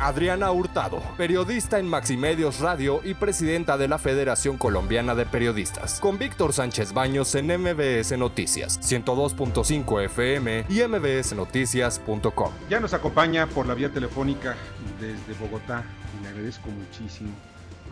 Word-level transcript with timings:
Adriana 0.00 0.50
Hurtado, 0.50 1.00
periodista 1.16 1.78
en 1.78 1.86
Maximedios 1.86 2.60
Radio 2.60 3.00
y 3.04 3.14
presidenta 3.14 3.78
de 3.78 3.88
la 3.88 3.98
Federación 3.98 4.58
Colombiana 4.58 5.14
de 5.14 5.24
Periodistas, 5.24 6.00
con 6.00 6.18
Víctor 6.18 6.52
Sánchez 6.52 6.92
Baños 6.92 7.34
en 7.36 7.46
MBS 7.46 8.18
Noticias, 8.18 8.80
102.5 8.80 10.04
FM 10.04 10.66
y 10.68 10.82
mbsnoticias.com. 10.82 12.52
Ya 12.68 12.80
nos 12.80 12.92
acompaña 12.92 13.46
por 13.46 13.66
la 13.66 13.74
vía 13.74 13.90
telefónica 13.90 14.56
desde 15.00 15.32
Bogotá 15.40 15.84
y 16.18 16.22
le 16.24 16.28
agradezco 16.28 16.68
muchísimo 16.70 17.30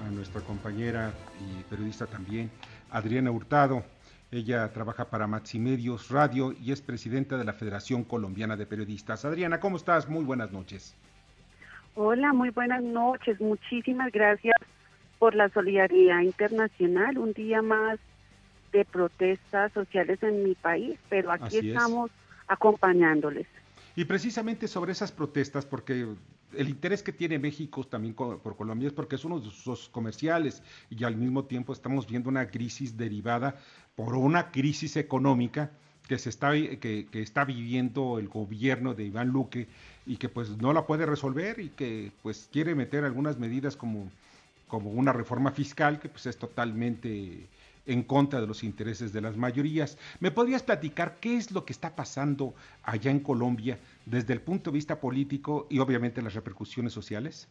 a 0.06 0.10
nuestra 0.10 0.40
compañera 0.40 1.12
y 1.40 1.62
periodista 1.64 2.06
también, 2.06 2.50
Adriana 2.90 3.30
Hurtado. 3.30 3.84
Ella 4.32 4.72
trabaja 4.72 5.10
para 5.10 5.26
Maximedios 5.26 6.08
Radio 6.08 6.52
y 6.52 6.72
es 6.72 6.80
presidenta 6.80 7.36
de 7.36 7.44
la 7.44 7.52
Federación 7.52 8.02
Colombiana 8.02 8.56
de 8.56 8.66
Periodistas. 8.66 9.24
Adriana, 9.24 9.60
¿cómo 9.60 9.76
estás? 9.76 10.08
Muy 10.08 10.24
buenas 10.24 10.52
noches. 10.52 10.96
Hola, 11.94 12.32
muy 12.32 12.50
buenas 12.50 12.82
noches. 12.82 13.40
Muchísimas 13.40 14.10
gracias 14.12 14.56
por 15.18 15.34
la 15.34 15.48
solidaridad 15.50 16.20
internacional. 16.20 17.18
Un 17.18 17.32
día 17.32 17.60
más 17.60 17.98
de 18.72 18.84
protestas 18.86 19.72
sociales 19.72 20.22
en 20.22 20.42
mi 20.42 20.54
país, 20.54 20.98
pero 21.10 21.30
aquí 21.30 21.58
estamos 21.58 22.10
acompañándoles. 22.48 23.46
Y 23.94 24.06
precisamente 24.06 24.68
sobre 24.68 24.92
esas 24.92 25.12
protestas, 25.12 25.66
porque 25.66 26.06
el 26.54 26.68
interés 26.68 27.02
que 27.02 27.12
tiene 27.12 27.38
México 27.38 27.84
también 27.84 28.14
por 28.14 28.56
Colombia 28.56 28.86
es 28.86 28.94
porque 28.94 29.16
es 29.16 29.24
uno 29.26 29.38
de 29.38 29.50
sus 29.50 29.90
comerciales 29.90 30.62
y 30.88 31.04
al 31.04 31.16
mismo 31.16 31.44
tiempo 31.44 31.74
estamos 31.74 32.06
viendo 32.06 32.30
una 32.30 32.46
crisis 32.46 32.96
derivada 32.96 33.56
por 33.94 34.14
una 34.14 34.50
crisis 34.50 34.96
económica 34.96 35.72
que 36.12 36.18
se 36.18 36.28
está 36.28 36.52
que, 36.52 37.08
está 37.14 37.46
viviendo 37.46 38.18
el 38.18 38.28
gobierno 38.28 38.92
de 38.92 39.04
Iván 39.04 39.28
Luque 39.28 39.66
y 40.04 40.18
que 40.18 40.28
pues 40.28 40.58
no 40.58 40.74
la 40.74 40.86
puede 40.86 41.06
resolver 41.06 41.58
y 41.58 41.70
que 41.70 42.12
pues 42.22 42.50
quiere 42.52 42.74
meter 42.74 43.04
algunas 43.04 43.38
medidas 43.38 43.76
como 43.76 44.10
como 44.68 44.90
una 44.90 45.14
reforma 45.14 45.52
fiscal 45.52 46.00
que 46.00 46.10
pues 46.10 46.26
es 46.26 46.36
totalmente 46.36 47.46
en 47.86 48.02
contra 48.02 48.42
de 48.42 48.46
los 48.46 48.62
intereses 48.62 49.14
de 49.14 49.22
las 49.22 49.38
mayorías. 49.38 49.96
¿Me 50.20 50.30
podrías 50.30 50.62
platicar 50.62 51.16
qué 51.18 51.38
es 51.38 51.50
lo 51.50 51.64
que 51.64 51.72
está 51.72 51.96
pasando 51.96 52.54
allá 52.82 53.10
en 53.10 53.20
Colombia 53.20 53.78
desde 54.04 54.34
el 54.34 54.42
punto 54.42 54.70
de 54.70 54.74
vista 54.74 55.00
político 55.00 55.66
y 55.70 55.78
obviamente 55.78 56.20
las 56.20 56.34
repercusiones 56.34 56.92
sociales? 56.92 57.48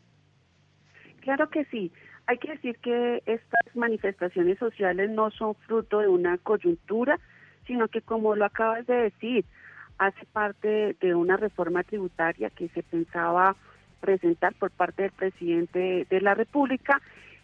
Claro 1.22 1.50
que 1.50 1.66
sí. 1.66 1.92
Hay 2.28 2.38
que 2.38 2.52
decir 2.52 2.78
que 2.78 3.24
estas 3.26 3.76
manifestaciones 3.76 4.60
sociales 4.60 5.10
no 5.10 5.32
son 5.32 5.56
fruto 5.56 5.98
de 5.98 6.08
una 6.08 6.38
coyuntura, 6.38 7.20
sino 7.68 7.88
que 7.88 8.02
como 8.02 8.36
lo 8.36 8.46
acabas 8.46 8.86
de 8.88 8.96
decir, 8.96 9.46
hace 9.98 10.26
parte 10.34 10.96
de 11.00 11.16
una 11.16 11.38
reforma 11.38 11.84
tributaria 11.84 12.50
que 12.50 12.70
se 12.70 12.84
pensaba 12.84 13.56
presentar 14.00 14.54
por 14.56 14.72
parte 14.72 15.04
del 15.04 15.12
presidente 15.12 16.08
de 16.10 16.22
la 16.22 16.34
República 16.34 17.00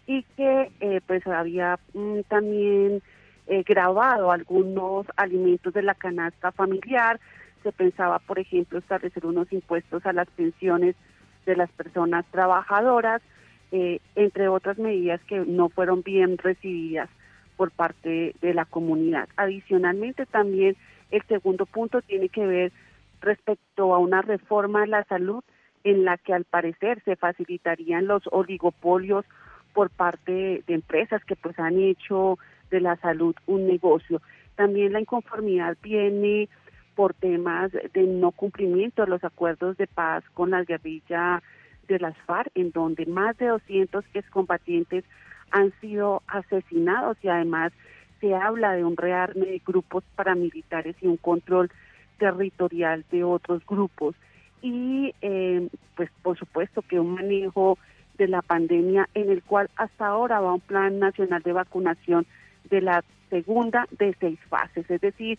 y 0.08 0.24
que 0.36 0.72
eh, 0.80 1.02
pues 1.06 1.26
había 1.28 1.80
mm, 1.94 2.22
también 2.28 3.04
eh, 3.46 3.64
grabado 3.64 4.32
algunos 4.32 5.06
alimentos 5.18 5.74
de 5.74 5.84
la 5.84 5.94
canasta 5.94 6.52
familiar. 6.52 7.20
Se 7.62 7.72
pensaba, 7.72 8.20
por 8.20 8.40
ejemplo, 8.40 8.80
establecer 8.80 9.26
unos 9.26 9.52
impuestos 9.54 10.06
a 10.06 10.14
las 10.14 10.28
pensiones 10.30 10.96
de 11.46 11.56
las 11.56 11.70
personas 11.72 12.26
trabajadoras, 12.32 13.22
eh, 13.72 14.00
entre 14.16 14.48
otras 14.48 14.78
medidas 14.80 15.22
que 15.28 15.40
no 15.40 15.70
fueron 15.70 16.02
bien 16.02 16.38
recibidas 16.38 17.10
por 17.58 17.72
parte 17.72 18.36
de 18.40 18.54
la 18.54 18.66
comunidad. 18.66 19.28
Adicionalmente, 19.36 20.26
también 20.26 20.78
el 21.12 21.24
segundo 21.24 21.66
punto 21.66 22.02
tiene 22.02 22.30
que 22.30 22.46
ver 22.46 22.72
respecto 23.20 23.94
a 23.94 23.98
una 23.98 24.22
reforma 24.22 24.84
a 24.84 24.88
la 24.88 25.04
salud 25.06 25.44
en 25.84 26.06
la 26.06 26.18
que 26.18 26.34
al 26.34 26.46
parecer 26.46 27.02
se 27.04 27.16
facilitarían 27.16 28.08
los 28.08 28.24
oligopolios 28.32 29.26
por 29.74 29.90
parte 29.90 30.64
de 30.66 30.74
empresas 30.74 31.24
que 31.26 31.36
pues 31.36 31.58
han 31.60 31.80
hecho 31.80 32.38
de 32.70 32.82
la 32.82 32.96
salud 32.98 33.36
un 33.46 33.68
negocio. 33.68 34.22
También 34.56 34.94
la 34.94 35.00
inconformidad 35.00 35.78
viene 35.82 36.50
por 36.96 37.14
temas 37.14 37.72
de 37.72 38.04
no 38.04 38.32
cumplimiento 38.32 39.04
de 39.04 39.10
los 39.10 39.24
acuerdos 39.24 39.78
de 39.78 39.88
paz 39.88 40.24
con 40.34 40.50
la 40.50 40.64
guerrilla 40.64 41.44
de 41.88 42.00
las 42.00 42.18
FARC, 42.26 42.52
en 42.56 42.72
donde 42.72 43.06
más 43.06 43.38
de 43.38 43.48
200 43.48 44.04
excombatientes 44.14 45.06
han 45.52 45.72
sido 45.80 46.22
asesinados 46.28 47.18
y 47.22 47.28
además 47.28 47.74
se 48.20 48.34
habla 48.34 48.74
de 48.74 48.84
un 48.84 48.98
rearme 48.98 49.46
de 49.46 49.62
grupos 49.66 50.04
paramilitares 50.16 50.96
y 51.02 51.08
un 51.08 51.18
control 51.18 51.70
territorial 52.18 53.06
de 53.12 53.24
otros 53.24 53.66
grupos. 53.66 54.16
Y 54.62 55.14
eh, 55.22 55.68
pues 55.96 56.10
por 56.24 56.38
supuesto 56.38 56.82
que 56.82 57.00
un 57.00 57.14
manejo 57.14 57.78
de 58.18 58.28
la 58.28 58.42
pandemia, 58.42 59.08
en 59.14 59.30
el 59.30 59.44
cual 59.44 59.70
hasta 59.76 60.08
ahora 60.08 60.40
va 60.40 60.54
un 60.54 60.60
plan 60.60 61.00
nacional 61.00 61.44
de 61.44 61.54
vacunación 61.54 62.26
de 62.70 62.82
la 62.82 63.04
segunda 63.30 63.88
de 63.92 64.16
seis 64.20 64.40
fases. 64.50 64.90
Es 64.90 65.02
decir, 65.02 65.38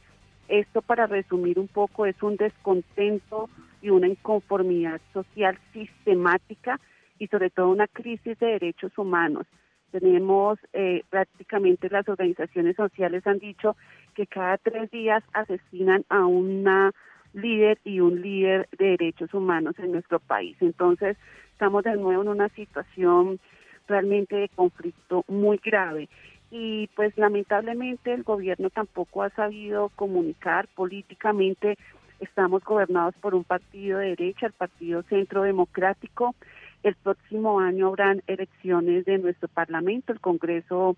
esto 0.48 0.82
para 0.82 1.06
resumir 1.06 1.58
un 1.58 1.68
poco 1.68 2.06
es 2.06 2.22
un 2.22 2.36
descontento 2.36 3.50
y 3.82 3.90
una 3.90 4.08
inconformidad 4.08 5.00
social 5.12 5.58
sistemática 5.72 6.80
y 7.18 7.26
sobre 7.26 7.50
todo 7.50 7.68
una 7.68 7.86
crisis 7.86 8.38
de 8.38 8.46
derechos 8.46 8.96
humanos. 8.96 9.46
Tenemos 9.90 10.58
eh, 10.72 11.02
prácticamente 11.10 11.88
las 11.88 12.08
organizaciones 12.08 12.76
sociales 12.76 13.26
han 13.26 13.38
dicho 13.38 13.76
que 14.14 14.26
cada 14.26 14.58
tres 14.58 14.90
días 14.90 15.22
asesinan 15.32 16.04
a 16.08 16.26
una 16.26 16.92
líder 17.32 17.78
y 17.84 18.00
un 18.00 18.20
líder 18.20 18.68
de 18.78 18.96
derechos 18.96 19.32
humanos 19.34 19.78
en 19.78 19.92
nuestro 19.92 20.18
país. 20.18 20.56
Entonces, 20.60 21.16
estamos 21.52 21.84
de 21.84 21.96
nuevo 21.96 22.22
en 22.22 22.28
una 22.28 22.48
situación 22.50 23.38
realmente 23.86 24.36
de 24.36 24.48
conflicto 24.48 25.24
muy 25.28 25.58
grave 25.58 26.08
y 26.50 26.88
pues 26.94 27.16
lamentablemente 27.16 28.12
el 28.12 28.22
gobierno 28.22 28.70
tampoco 28.70 29.22
ha 29.22 29.30
sabido 29.30 29.90
comunicar 29.96 30.66
políticamente 30.68 31.76
estamos 32.20 32.64
gobernados 32.64 33.14
por 33.20 33.34
un 33.34 33.44
partido 33.44 33.98
de 33.98 34.08
derecha, 34.08 34.46
el 34.46 34.52
Partido 34.52 35.02
Centro 35.04 35.42
Democrático. 35.42 36.34
El 36.82 36.94
próximo 36.94 37.60
año 37.60 37.88
habrán 37.88 38.22
elecciones 38.26 39.04
de 39.04 39.18
nuestro 39.18 39.48
Parlamento, 39.48 40.12
el 40.12 40.20
Congreso 40.20 40.96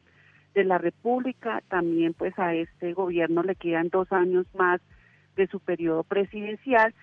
de 0.55 0.65
la 0.65 0.79
República. 0.79 1.63
También 1.69 2.15
pues 2.15 2.39
a 2.39 2.55
este 2.55 2.93
gobierno 2.93 3.43
le 3.43 3.55
quedan 3.55 3.89
dos 3.89 4.11
años 4.13 4.47
más 4.55 4.81
de 5.37 5.47
su 5.47 5.61
periodo 5.61 6.03
presidencial, 6.05 6.95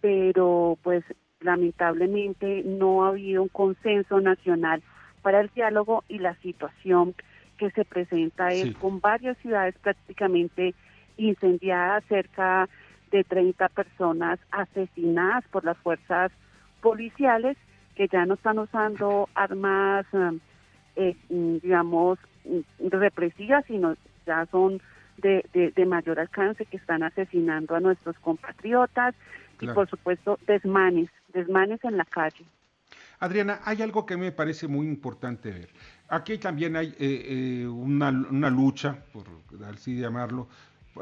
pero 0.00 0.78
pues 0.82 1.04
lamentablemente 1.40 2.62
no 2.64 3.04
ha 3.04 3.08
habido 3.08 3.42
un 3.42 3.48
consenso 3.48 4.20
nacional 4.20 4.82
para 5.22 5.40
el 5.40 5.50
diálogo 5.54 6.04
y 6.08 6.18
la 6.18 6.34
situación 6.36 7.14
que 7.58 7.70
se 7.70 7.84
presenta 7.84 8.48
es 8.48 8.74
con 8.76 9.00
varias 9.00 9.38
ciudades 9.38 9.74
prácticamente 9.78 10.74
incendiadas, 11.16 12.02
cerca 12.08 12.68
de 13.12 13.22
30 13.22 13.68
personas 13.68 14.40
asesinadas 14.50 15.44
por 15.52 15.64
las 15.64 15.78
fuerzas 15.78 16.32
policiales 16.80 17.56
que 17.94 18.08
ya 18.08 18.26
no 18.26 18.34
están 18.34 18.58
usando 18.58 19.28
armas, 19.34 20.06
eh, 20.96 21.16
digamos, 21.28 22.18
represivas, 22.78 23.64
sino 23.66 23.94
ya 24.26 24.46
son 24.46 24.80
de, 25.18 25.44
de, 25.74 25.86
mayor 25.86 26.18
alcance 26.18 26.66
que 26.66 26.76
están 26.76 27.02
asesinando 27.02 27.76
a 27.76 27.80
nuestros 27.80 28.18
compatriotas 28.18 29.14
y 29.60 29.66
por 29.68 29.88
supuesto 29.88 30.38
desmanes 30.46 31.08
desmanes 31.34 31.84
en 31.84 31.96
la 31.98 32.04
calle. 32.04 32.44
Adriana, 33.18 33.60
hay 33.64 33.82
algo 33.82 34.06
que 34.06 34.16
me 34.16 34.32
parece 34.32 34.68
muy 34.68 34.86
importante 34.86 35.50
ver. 35.50 35.68
Aquí 36.08 36.38
también 36.38 36.76
hay 36.76 36.88
eh, 36.98 37.62
eh, 37.62 37.66
una, 37.66 38.10
lucha, 38.50 39.04
por 39.12 39.26
así 39.64 39.96
llamarlo, 39.98 40.48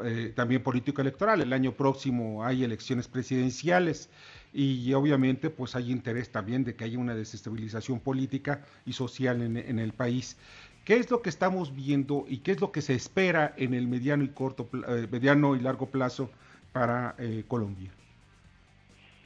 eh, 0.03 0.33
también 0.35 0.63
político-electoral. 0.63 1.41
El 1.41 1.53
año 1.53 1.73
próximo 1.73 2.43
hay 2.43 2.63
elecciones 2.63 3.07
presidenciales 3.07 4.09
y 4.53 4.93
obviamente 4.93 5.49
pues 5.49 5.75
hay 5.75 5.91
interés 5.91 6.31
también 6.31 6.63
de 6.63 6.75
que 6.75 6.83
haya 6.83 6.99
una 6.99 7.15
desestabilización 7.15 7.99
política 7.99 8.61
y 8.85 8.93
social 8.93 9.41
en, 9.41 9.79
el 9.79 9.93
país. 9.93 10.37
¿Qué 10.85 10.97
es 10.97 11.09
lo 11.09 11.21
que 11.21 11.29
estamos 11.29 11.75
viendo 11.75 12.25
y 12.27 12.37
qué 12.37 12.51
es 12.51 12.61
lo 12.61 12.71
que 12.71 12.81
se 12.81 12.93
espera 12.93 13.53
en 13.57 13.73
el 13.73 13.87
mediano 13.87 14.23
y 14.23 14.29
corto, 14.29 14.69
mediano 15.11 15.55
y 15.55 15.59
largo 15.59 15.87
plazo 15.87 16.29
para 16.71 17.15
Colombia? 17.47 17.91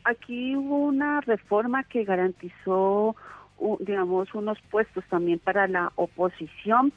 aquí 0.07 0.55
hubo 0.55 0.77
una 0.79 1.21
reforma 1.21 1.83
que 1.83 2.05
garantizó, 2.05 3.15
digamos, 3.79 4.33
unos 4.33 4.57
puestos 4.71 5.03
también 5.09 5.39
para 5.39 5.67
la 5.67 5.91
oposición. 5.95 6.93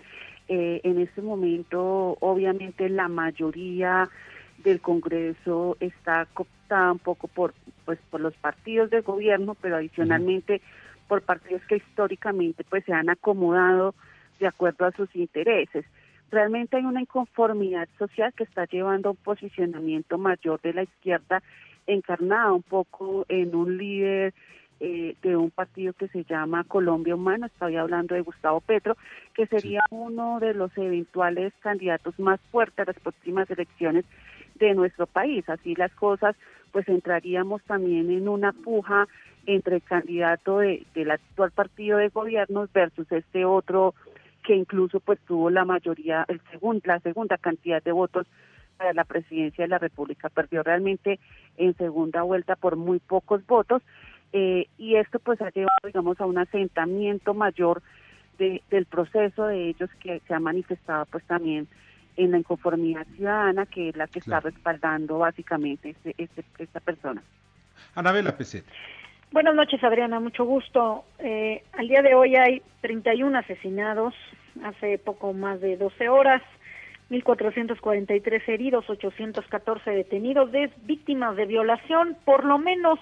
Eh, 0.48 0.80
en 0.84 1.00
este 1.00 1.20
momento, 1.20 2.16
obviamente, 2.20 2.88
la 2.88 3.08
mayoría 3.08 4.08
del 4.58 4.80
Congreso 4.80 5.76
está 5.80 6.26
un 6.70 6.98
poco 6.98 7.28
por, 7.28 7.54
pues, 7.84 7.98
por 8.10 8.20
los 8.20 8.34
partidos 8.36 8.90
de 8.90 9.00
gobierno, 9.00 9.56
pero 9.60 9.76
adicionalmente 9.76 10.60
por 11.08 11.22
partidos 11.22 11.62
que 11.68 11.76
históricamente, 11.76 12.64
pues, 12.68 12.84
se 12.84 12.92
han 12.92 13.10
acomodado 13.10 13.94
de 14.38 14.46
acuerdo 14.46 14.86
a 14.86 14.92
sus 14.92 15.14
intereses. 15.14 15.84
Realmente 16.30 16.76
hay 16.76 16.84
una 16.84 17.00
inconformidad 17.00 17.88
social 17.98 18.32
que 18.34 18.44
está 18.44 18.64
llevando 18.66 19.08
a 19.08 19.12
un 19.12 19.18
posicionamiento 19.18 20.16
mayor 20.18 20.60
de 20.60 20.72
la 20.72 20.82
izquierda 20.84 21.42
encarnada 21.86 22.52
un 22.52 22.62
poco 22.62 23.26
en 23.28 23.54
un 23.54 23.76
líder 23.76 24.32
eh, 24.82 25.14
de 25.20 25.36
un 25.36 25.50
partido 25.50 25.92
que 25.92 26.08
se 26.08 26.24
llama 26.24 26.64
Colombia 26.64 27.14
Humana, 27.14 27.48
estoy 27.48 27.76
hablando 27.76 28.14
de 28.14 28.22
Gustavo 28.22 28.62
Petro, 28.62 28.96
que 29.34 29.46
sería 29.46 29.82
uno 29.90 30.40
de 30.40 30.54
los 30.54 30.70
eventuales 30.78 31.52
candidatos 31.60 32.18
más 32.18 32.40
fuertes 32.50 32.78
a 32.78 32.92
las 32.92 33.00
próximas 33.00 33.50
elecciones 33.50 34.06
de 34.66 34.74
nuestro 34.74 35.06
país. 35.06 35.48
Así 35.48 35.74
las 35.74 35.92
cosas, 35.92 36.36
pues 36.72 36.88
entraríamos 36.88 37.62
también 37.64 38.10
en 38.10 38.28
una 38.28 38.52
puja 38.52 39.08
entre 39.46 39.76
el 39.76 39.82
candidato 39.82 40.58
de, 40.58 40.84
del 40.94 41.10
actual 41.10 41.50
partido 41.50 41.98
de 41.98 42.08
gobierno 42.08 42.68
versus 42.72 43.10
este 43.10 43.44
otro 43.44 43.94
que 44.44 44.54
incluso 44.54 45.00
pues 45.00 45.18
tuvo 45.26 45.50
la 45.50 45.64
mayoría, 45.64 46.24
el 46.28 46.40
segundo, 46.50 46.82
la 46.84 47.00
segunda 47.00 47.36
cantidad 47.36 47.82
de 47.82 47.92
votos 47.92 48.26
para 48.76 48.92
la 48.94 49.04
presidencia 49.04 49.64
de 49.64 49.68
la 49.68 49.78
República. 49.78 50.28
Perdió 50.28 50.62
realmente 50.62 51.18
en 51.58 51.76
segunda 51.76 52.22
vuelta 52.22 52.56
por 52.56 52.76
muy 52.76 53.00
pocos 53.00 53.46
votos 53.46 53.82
eh, 54.32 54.66
y 54.78 54.96
esto 54.96 55.18
pues 55.18 55.40
ha 55.42 55.50
llevado, 55.50 55.76
digamos, 55.84 56.20
a 56.20 56.26
un 56.26 56.38
asentamiento 56.38 57.34
mayor 57.34 57.82
de, 58.38 58.62
del 58.70 58.86
proceso 58.86 59.44
de 59.46 59.68
ellos 59.68 59.90
que 60.00 60.20
se 60.26 60.34
ha 60.34 60.40
manifestado 60.40 61.04
pues 61.06 61.24
también 61.24 61.68
en 62.16 62.32
la 62.32 62.38
inconformidad 62.38 63.06
ciudadana 63.16 63.66
que 63.66 63.90
es 63.90 63.96
la 63.96 64.06
que 64.06 64.18
está 64.18 64.40
respaldando 64.40 65.18
básicamente 65.18 65.90
este, 65.90 66.14
este, 66.18 66.44
esta 66.58 66.80
persona. 66.80 67.22
Anabela 67.94 68.36
Peset. 68.36 68.64
Buenas 69.32 69.54
noches, 69.54 69.82
Adriana, 69.84 70.18
mucho 70.18 70.44
gusto. 70.44 71.04
Eh, 71.20 71.62
al 71.72 71.86
día 71.86 72.02
de 72.02 72.14
hoy 72.14 72.34
hay 72.34 72.62
31 72.80 73.38
asesinados, 73.38 74.12
hace 74.64 74.98
poco 74.98 75.32
más 75.32 75.60
de 75.60 75.76
12 75.76 76.08
horas, 76.08 76.42
1.443 77.10 78.48
heridos, 78.48 78.90
814 78.90 79.90
detenidos, 79.90 80.50
de 80.50 80.70
víctimas 80.82 81.36
de 81.36 81.46
violación, 81.46 82.16
por 82.24 82.44
lo 82.44 82.58
menos 82.58 82.98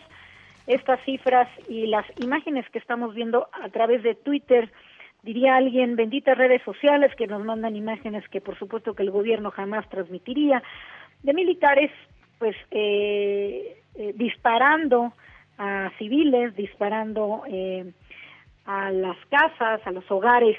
estas 0.67 1.03
cifras 1.05 1.49
y 1.67 1.87
las 1.87 2.05
imágenes 2.19 2.69
que 2.71 2.79
estamos 2.79 3.15
viendo 3.15 3.49
a 3.53 3.71
través 3.71 4.03
de 4.03 4.15
Twitter, 4.15 4.71
diría 5.29 5.57
alguien, 5.57 5.95
benditas 5.95 6.39
redes 6.39 6.63
sociales 6.63 7.15
que 7.15 7.27
nos 7.27 7.45
mandan 7.45 7.77
imágenes 7.77 8.27
que 8.31 8.41
por 8.41 8.59
supuesto 8.59 8.95
que 8.95 9.03
el 9.03 9.11
gobierno 9.11 9.51
jamás 9.51 9.87
transmitiría, 9.91 10.63
de 11.23 11.35
militares 11.35 11.91
pues 12.39 12.57
eh, 12.71 13.83
eh 13.95 14.13
disparando 14.17 15.13
a 15.59 15.91
civiles, 15.99 16.57
disparando 16.57 17.43
eh, 17.47 17.93
a 18.65 18.91
las 18.91 19.19
casas, 19.29 19.87
a 19.87 19.91
los 19.91 20.11
hogares. 20.11 20.57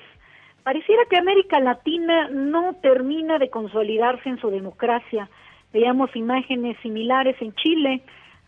Pareciera 0.62 1.02
que 1.10 1.18
América 1.18 1.60
Latina 1.60 2.30
no 2.30 2.76
termina 2.76 3.40
de 3.40 3.50
consolidarse 3.50 4.30
en 4.30 4.38
su 4.38 4.52
democracia. 4.52 5.30
Veíamos 5.74 6.16
imágenes 6.16 6.78
similares 6.84 7.38
en 7.42 7.56
Chile 7.56 8.04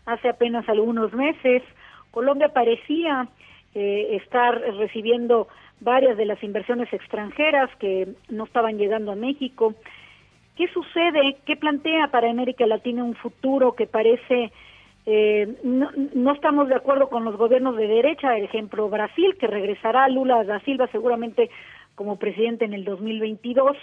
hace 0.06 0.28
apenas 0.28 0.68
algunos 0.68 1.12
meses. 1.14 1.64
Colombia 2.12 2.50
parecía 2.50 3.26
eh, 3.74 4.18
estar 4.22 4.60
recibiendo 4.76 5.48
varias 5.82 6.16
de 6.16 6.26
las 6.26 6.42
inversiones 6.42 6.92
extranjeras 6.92 7.70
que 7.78 8.08
no 8.28 8.44
estaban 8.44 8.78
llegando 8.78 9.12
a 9.12 9.16
México. 9.16 9.74
¿Qué 10.56 10.68
sucede? 10.68 11.36
¿Qué 11.44 11.56
plantea 11.56 12.08
para 12.08 12.30
América 12.30 12.66
Latina 12.66 13.04
un 13.04 13.14
futuro 13.14 13.74
que 13.74 13.86
parece 13.86 14.52
eh, 15.04 15.58
no, 15.64 16.32
estamos 16.32 16.68
de 16.68 16.76
acuerdo 16.76 17.08
con 17.08 17.24
los 17.24 17.36
gobiernos 17.36 17.76
de 17.76 17.88
derecha, 17.88 18.36
el 18.36 18.44
ejemplo 18.44 18.88
Brasil, 18.88 19.36
que 19.38 19.48
regresará 19.48 20.08
Lula 20.08 20.44
da 20.44 20.60
Silva 20.60 20.86
seguramente 20.92 21.50
como 21.96 22.18
presidente 22.18 22.64
en 22.64 22.72
el 22.72 22.84
2022, 22.84 23.76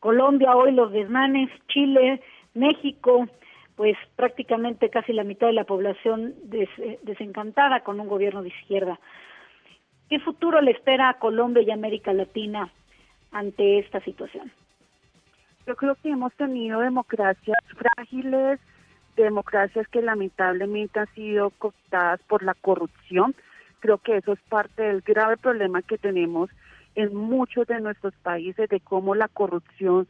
Colombia 0.00 0.54
hoy 0.54 0.72
los 0.72 0.92
desmanes, 0.92 1.50
Chile, 1.68 2.20
México, 2.54 3.26
pues 3.74 3.96
prácticamente 4.16 4.90
casi 4.90 5.12
la 5.12 5.24
mitad 5.24 5.46
de 5.46 5.54
la 5.54 5.64
población 5.64 6.34
desencantada 7.02 7.80
con 7.80 7.98
un 7.98 8.08
gobierno 8.08 8.42
de 8.42 8.48
izquierda. 8.48 8.98
¿Qué 10.08 10.20
futuro 10.20 10.60
le 10.60 10.70
espera 10.70 11.08
a 11.08 11.18
Colombia 11.18 11.62
y 11.62 11.70
América 11.70 12.12
Latina 12.12 12.70
ante 13.32 13.80
esta 13.80 14.00
situación? 14.00 14.52
Yo 15.66 15.74
creo 15.74 15.96
que 15.96 16.10
hemos 16.10 16.32
tenido 16.34 16.80
democracias 16.80 17.58
frágiles, 17.76 18.60
democracias 19.16 19.88
que 19.88 20.00
lamentablemente 20.00 21.00
han 21.00 21.12
sido 21.14 21.50
cooptadas 21.50 22.20
por 22.28 22.44
la 22.44 22.54
corrupción. 22.54 23.34
Creo 23.80 23.98
que 23.98 24.18
eso 24.18 24.32
es 24.32 24.40
parte 24.48 24.82
del 24.82 25.00
grave 25.00 25.36
problema 25.36 25.82
que 25.82 25.98
tenemos 25.98 26.50
en 26.94 27.14
muchos 27.14 27.66
de 27.66 27.80
nuestros 27.80 28.14
países 28.22 28.68
de 28.68 28.80
cómo 28.80 29.16
la 29.16 29.26
corrupción 29.26 30.06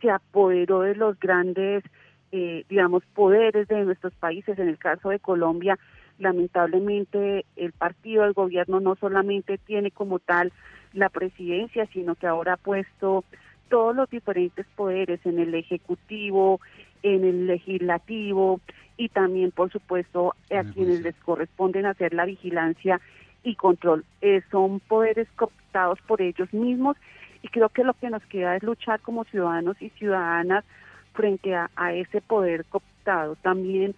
se 0.00 0.10
apoderó 0.10 0.82
de 0.82 0.94
los 0.94 1.18
grandes, 1.18 1.84
eh, 2.32 2.64
digamos, 2.68 3.02
poderes 3.14 3.66
de 3.68 3.84
nuestros 3.84 4.12
países. 4.14 4.58
En 4.58 4.68
el 4.68 4.78
caso 4.78 5.08
de 5.08 5.18
Colombia, 5.18 5.78
lamentablemente 6.18 7.44
el 7.56 7.72
partido 7.72 8.24
del 8.24 8.32
gobierno 8.32 8.80
no 8.80 8.96
solamente 8.96 9.58
tiene 9.58 9.90
como 9.90 10.18
tal 10.18 10.52
la 10.92 11.08
presidencia, 11.08 11.86
sino 11.92 12.14
que 12.14 12.26
ahora 12.26 12.54
ha 12.54 12.56
puesto 12.56 13.24
todos 13.68 13.94
los 13.94 14.08
diferentes 14.10 14.66
poderes 14.74 15.20
en 15.24 15.38
el 15.38 15.54
ejecutivo, 15.54 16.60
en 17.02 17.24
el 17.24 17.46
legislativo 17.46 18.60
y 18.96 19.08
también, 19.10 19.52
por 19.52 19.70
supuesto, 19.70 20.34
a 20.50 20.64
quienes 20.64 21.02
les 21.02 21.14
corresponden 21.16 21.86
hacer 21.86 22.14
la 22.14 22.24
vigilancia 22.24 23.00
y 23.44 23.54
control. 23.54 24.04
Eh, 24.20 24.42
son 24.50 24.80
poderes 24.80 25.28
cooptados 25.36 26.00
por 26.02 26.20
ellos 26.20 26.52
mismos 26.52 26.96
y 27.42 27.48
creo 27.48 27.68
que 27.68 27.84
lo 27.84 27.94
que 27.94 28.10
nos 28.10 28.24
queda 28.26 28.56
es 28.56 28.62
luchar 28.62 29.00
como 29.00 29.24
ciudadanos 29.24 29.80
y 29.80 29.90
ciudadanas 29.90 30.64
frente 31.12 31.54
a, 31.54 31.70
a 31.76 31.92
ese 31.92 32.20
poder 32.20 32.64
cooptado. 32.64 33.36
También 33.36 33.94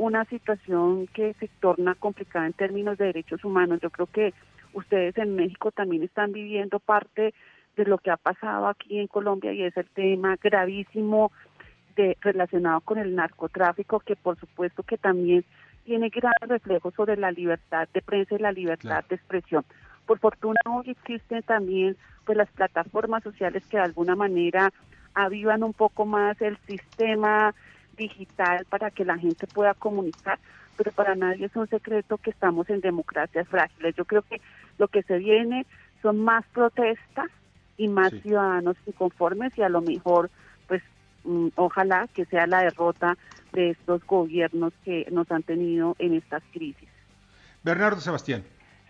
una 0.00 0.24
situación 0.24 1.08
que 1.08 1.34
se 1.34 1.48
torna 1.60 1.94
complicada 1.94 2.46
en 2.46 2.54
términos 2.54 2.96
de 2.96 3.04
derechos 3.04 3.44
humanos. 3.44 3.80
Yo 3.82 3.90
creo 3.90 4.06
que 4.06 4.32
ustedes 4.72 5.14
en 5.18 5.36
México 5.36 5.72
también 5.72 6.02
están 6.02 6.32
viviendo 6.32 6.80
parte 6.80 7.34
de 7.76 7.84
lo 7.84 7.98
que 7.98 8.10
ha 8.10 8.16
pasado 8.16 8.66
aquí 8.66 8.98
en 8.98 9.08
Colombia 9.08 9.52
y 9.52 9.62
es 9.62 9.76
el 9.76 9.84
tema 9.90 10.38
gravísimo 10.42 11.32
de, 11.96 12.16
relacionado 12.22 12.80
con 12.80 12.96
el 12.96 13.14
narcotráfico, 13.14 14.00
que 14.00 14.16
por 14.16 14.40
supuesto 14.40 14.82
que 14.84 14.96
también 14.96 15.44
tiene 15.84 16.08
gran 16.08 16.32
reflejo 16.48 16.90
sobre 16.92 17.18
la 17.18 17.30
libertad 17.30 17.86
de 17.92 18.00
prensa 18.00 18.36
y 18.36 18.38
la 18.38 18.52
libertad 18.52 19.04
de 19.06 19.16
expresión. 19.16 19.66
Por 20.06 20.18
fortuna 20.18 20.60
hoy 20.64 20.92
existen 20.92 21.42
también 21.42 21.98
pues 22.24 22.38
las 22.38 22.50
plataformas 22.52 23.22
sociales 23.22 23.66
que 23.66 23.76
de 23.76 23.82
alguna 23.82 24.16
manera 24.16 24.72
avivan 25.12 25.62
un 25.62 25.74
poco 25.74 26.06
más 26.06 26.40
el 26.40 26.56
sistema 26.66 27.54
digital 28.08 28.66
para 28.68 28.90
que 28.90 29.04
la 29.04 29.18
gente 29.18 29.46
pueda 29.46 29.74
comunicar, 29.74 30.38
pero 30.76 30.90
para 30.92 31.14
nadie 31.14 31.46
es 31.46 31.54
un 31.54 31.68
secreto 31.68 32.18
que 32.18 32.30
estamos 32.30 32.68
en 32.70 32.80
democracias 32.80 33.46
frágiles. 33.48 33.94
Yo 33.94 34.04
creo 34.04 34.22
que 34.22 34.40
lo 34.78 34.88
que 34.88 35.02
se 35.02 35.18
viene 35.18 35.66
son 36.02 36.18
más 36.18 36.44
protestas 36.52 37.28
y 37.76 37.88
más 37.88 38.12
ciudadanos 38.22 38.76
inconformes 38.86 39.56
y 39.56 39.62
a 39.62 39.68
lo 39.68 39.80
mejor 39.80 40.30
pues 40.66 40.82
Mm, 41.24 41.48
ojalá 41.56 42.08
que 42.14 42.24
sea 42.26 42.46
la 42.46 42.62
derrota 42.62 43.16
de 43.52 43.70
estos 43.70 44.04
gobiernos 44.06 44.72
que 44.84 45.06
nos 45.10 45.30
han 45.30 45.42
tenido 45.42 45.96
en 45.98 46.14
estas 46.14 46.42
crisis. 46.52 46.88
Bernardo 47.62 48.00
Sebastián. 48.00 48.42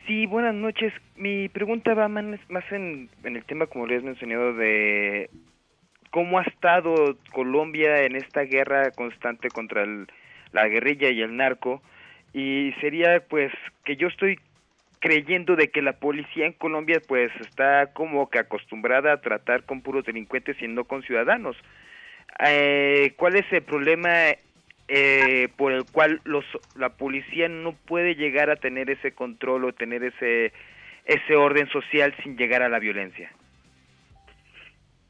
Sí, 0.07 0.26
buenas 0.26 0.55
noches. 0.55 0.93
Mi 1.17 1.49
pregunta 1.49 1.95
va 1.95 2.09
más, 2.09 2.25
en, 2.71 3.09
el 3.25 3.45
tema, 3.45 3.67
como 3.67 3.87
les 3.87 4.02
he 4.02 4.07
mencionado, 4.07 4.55
de 4.55 5.31
cómo 6.11 6.38
ha 6.38 6.43
estado 6.43 7.17
Colombia 7.33 8.02
en 8.05 8.17
esta 8.17 8.43
guerra 8.43 8.90
constante 8.90 9.49
contra 9.49 9.85
la 10.52 10.69
guerrilla 10.69 11.11
y 11.11 11.23
el 11.23 11.37
narco. 11.37 11.83
Y 12.33 12.73
sería 12.81 13.21
pues 13.29 13.52
que 13.85 13.97
yo 13.97 14.09
estoy 14.09 14.38
creyendo 15.00 15.57
de 15.57 15.69
que 15.69 15.83
la 15.83 15.95
policía 15.95 16.47
en 16.47 16.52
Colombia 16.52 17.00
pues 17.07 17.33
está 17.40 17.93
como 17.93 18.29
que 18.29 18.38
acostumbrada 18.38 19.12
a 19.12 19.21
tratar 19.21 19.64
con 19.64 19.81
puros 19.81 20.05
delincuentes 20.05 20.61
y 20.61 20.69
no 20.69 20.85
con 20.85 21.02
ciudadanos 21.02 21.57
eh, 22.47 23.12
¿cuál 23.17 23.37
es 23.37 23.45
el 23.52 23.62
problema 23.62 24.11
eh, 24.88 25.49
por 25.57 25.73
el 25.73 25.85
cual 25.85 26.21
los, 26.25 26.45
la 26.76 26.90
policía 26.90 27.49
no 27.49 27.73
puede 27.73 28.14
llegar 28.14 28.50
a 28.50 28.57
tener 28.57 28.90
ese 28.90 29.12
control 29.12 29.64
o 29.64 29.73
tener 29.73 30.05
ese, 30.05 30.52
ese 31.05 31.37
orden 31.37 31.69
social 31.69 32.14
sin 32.23 32.37
llegar 32.37 32.62
a 32.62 32.69
la 32.69 32.79
violencia? 32.79 33.31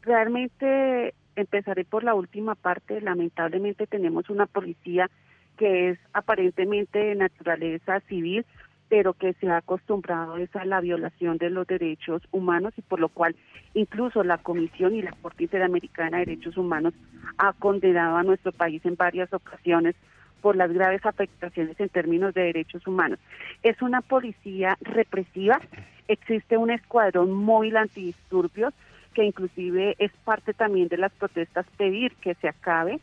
Realmente 0.02 1.14
empezaré 1.36 1.84
por 1.84 2.04
la 2.04 2.14
última 2.14 2.54
parte. 2.54 3.00
Lamentablemente 3.00 3.86
tenemos 3.86 4.30
una 4.30 4.46
policía 4.46 5.10
que 5.56 5.90
es 5.90 5.98
aparentemente 6.12 6.98
de 6.98 7.14
naturaleza 7.14 8.00
civil, 8.08 8.46
pero 8.88 9.12
que 9.12 9.34
se 9.34 9.48
ha 9.48 9.58
acostumbrado 9.58 10.34
a 10.34 10.64
la 10.64 10.80
violación 10.80 11.38
de 11.38 11.50
los 11.50 11.66
derechos 11.66 12.22
humanos 12.32 12.72
y 12.76 12.82
por 12.82 12.98
lo 12.98 13.08
cual 13.08 13.36
incluso 13.74 14.24
la 14.24 14.38
Comisión 14.38 14.94
y 14.94 15.02
la 15.02 15.12
Corte 15.12 15.44
Interamericana 15.44 16.18
de 16.18 16.26
Derechos 16.26 16.56
Humanos 16.56 16.94
ha 17.38 17.52
condenado 17.52 18.16
a 18.16 18.22
nuestro 18.22 18.52
país 18.52 18.84
en 18.84 18.96
varias 18.96 19.32
ocasiones 19.32 19.94
por 20.40 20.56
las 20.56 20.72
graves 20.72 21.04
afectaciones 21.04 21.78
en 21.78 21.88
términos 21.90 22.34
de 22.34 22.42
derechos 22.44 22.86
humanos. 22.86 23.18
Es 23.62 23.80
una 23.82 24.00
policía 24.00 24.76
represiva, 24.80 25.60
existe 26.08 26.56
un 26.56 26.70
escuadrón 26.70 27.32
móvil 27.32 27.76
antidisturbios 27.76 28.74
que 29.14 29.24
inclusive 29.24 29.96
es 29.98 30.12
parte 30.24 30.54
también 30.54 30.88
de 30.88 30.98
las 30.98 31.12
protestas 31.12 31.66
pedir 31.76 32.14
que 32.16 32.34
se 32.36 32.48
acabe, 32.48 33.00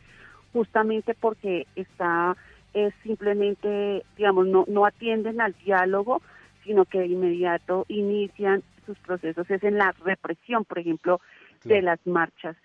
justamente 0.52 1.14
porque 1.14 1.66
está 1.76 2.36
es 2.74 2.94
simplemente, 3.02 4.04
digamos, 4.16 4.46
no, 4.46 4.64
no 4.68 4.84
atienden 4.84 5.40
al 5.40 5.54
diálogo, 5.64 6.22
sino 6.64 6.84
que 6.84 6.98
de 6.98 7.06
inmediato 7.06 7.86
inician 7.88 8.62
sus 8.84 8.98
procesos, 8.98 9.50
es 9.50 9.62
en 9.64 9.78
la 9.78 9.94
represión, 10.04 10.64
por 10.64 10.78
ejemplo, 10.78 11.20
de 11.64 11.82
las 11.82 11.98
marchas. 12.06 12.56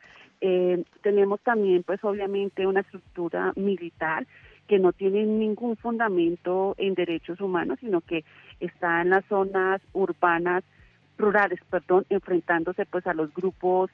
Eh, 0.42 0.84
tenemos 1.02 1.40
también, 1.42 1.84
pues 1.84 2.04
obviamente, 2.04 2.68
una 2.68 2.82
estructura 2.82 3.54
militar 3.56 4.28
que 4.68 4.80
no 4.80 4.94
tiene 4.94 5.26
ningún 5.26 5.76
fundamento 5.78 6.76
en 6.78 6.96
derechos 6.96 7.42
humanos, 7.42 7.80
sino 7.80 8.02
que 8.02 8.24
está 8.60 9.02
en 9.02 9.10
las 9.10 9.26
zonas 9.26 9.82
urbanas, 9.94 10.64
rurales, 11.18 11.60
perdón, 11.70 12.06
enfrentándose 12.10 12.86
pues 12.86 13.06
a 13.08 13.14
los 13.14 13.34
grupos 13.34 13.92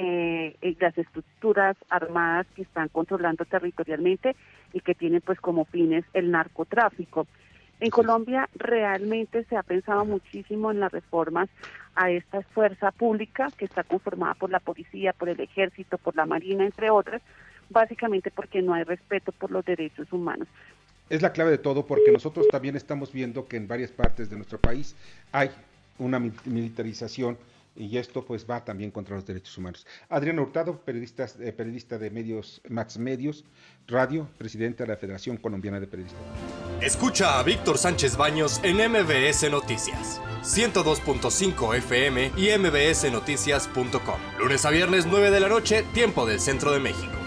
eh, 0.00 0.76
las 0.78 0.96
estructuras 0.96 1.76
armadas 1.88 2.46
que 2.54 2.62
están 2.62 2.88
controlando 2.88 3.44
territorialmente 3.44 4.36
y 4.72 4.80
que 4.80 4.94
tienen 4.94 5.20
pues 5.20 5.40
como 5.40 5.64
fines 5.64 6.04
el 6.14 6.30
narcotráfico. 6.30 7.26
En 7.80 7.90
Colombia 7.90 8.48
realmente 8.54 9.44
se 9.44 9.56
ha 9.56 9.62
pensado 9.62 10.04
muchísimo 10.04 10.70
en 10.70 10.80
las 10.80 10.92
reformas 10.92 11.48
a 11.94 12.10
esta 12.10 12.42
fuerza 12.42 12.92
pública 12.92 13.48
que 13.56 13.64
está 13.64 13.82
conformada 13.82 14.34
por 14.34 14.50
la 14.50 14.60
policía, 14.60 15.12
por 15.12 15.28
el 15.28 15.40
ejército, 15.40 15.98
por 15.98 16.14
la 16.14 16.26
marina, 16.26 16.64
entre 16.64 16.90
otras, 16.90 17.20
básicamente 17.70 18.30
porque 18.30 18.62
no 18.62 18.74
hay 18.74 18.84
respeto 18.84 19.32
por 19.32 19.50
los 19.50 19.64
derechos 19.64 20.12
humanos. 20.12 20.48
Es 21.10 21.22
la 21.22 21.32
clave 21.32 21.50
de 21.50 21.58
todo 21.58 21.86
porque 21.86 22.12
nosotros 22.12 22.46
también 22.48 22.76
estamos 22.76 23.12
viendo 23.12 23.48
que 23.48 23.56
en 23.56 23.66
varias 23.66 23.90
partes 23.90 24.28
de 24.28 24.36
nuestro 24.36 24.58
país 24.58 24.94
hay 25.32 25.50
una 25.98 26.18
militarización 26.18 27.38
y 27.78 27.96
esto 27.96 28.24
pues 28.24 28.44
va 28.48 28.64
también 28.64 28.90
contra 28.90 29.14
los 29.14 29.24
derechos 29.24 29.56
humanos. 29.56 29.86
Adrián 30.08 30.38
Hurtado, 30.38 30.80
periodista, 30.80 31.26
eh, 31.40 31.52
periodista 31.52 31.96
de 31.96 32.10
medios 32.10 32.60
Max 32.68 32.98
Medios, 32.98 33.44
Radio, 33.86 34.28
presidente 34.36 34.82
de 34.82 34.88
la 34.88 34.96
Federación 34.96 35.36
Colombiana 35.36 35.78
de 35.78 35.86
Periodistas. 35.86 36.20
Escucha 36.82 37.38
a 37.38 37.42
Víctor 37.42 37.78
Sánchez 37.78 38.16
Baños 38.16 38.60
en 38.62 38.76
MBS 38.76 39.50
Noticias, 39.50 40.20
102.5 40.42 41.76
FM 41.76 42.32
y 42.36 42.58
mbsnoticias.com. 42.58 44.20
Lunes 44.40 44.64
a 44.64 44.70
viernes 44.70 45.06
9 45.06 45.30
de 45.30 45.40
la 45.40 45.48
noche, 45.48 45.84
tiempo 45.94 46.26
del 46.26 46.40
Centro 46.40 46.72
de 46.72 46.80
México. 46.80 47.17